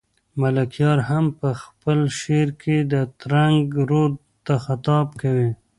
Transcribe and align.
ملکیار 0.41 0.99
هم 1.09 1.25
په 1.39 1.49
خپل 1.61 1.99
شعر 2.19 2.49
کې 2.61 2.75
ترنک 3.21 3.65
رود 3.89 4.13
ته 4.45 4.53
خطاب 4.65 5.07
کوي. 5.21 5.49